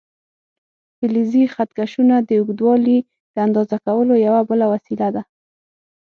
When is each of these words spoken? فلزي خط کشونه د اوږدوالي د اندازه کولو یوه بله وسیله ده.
فلزي 0.97 1.43
خط 1.53 1.69
کشونه 1.79 2.15
د 2.21 2.29
اوږدوالي 2.39 2.97
د 3.33 3.35
اندازه 3.45 3.77
کولو 3.85 4.13
یوه 4.27 4.41
بله 4.49 4.65
وسیله 4.73 5.07
ده. 5.15 5.21